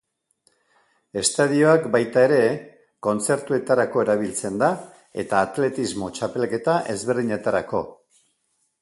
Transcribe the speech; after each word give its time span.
Estadioak 1.21 1.85
baita 1.95 2.23
ere, 2.29 2.39
kontzertuetarako 3.09 4.03
erabiltzen 4.07 4.59
da 4.65 4.73
eta 5.25 5.45
atletismo 5.51 6.13
txapelketa 6.19 6.83
ezberdinetarako. 6.97 7.89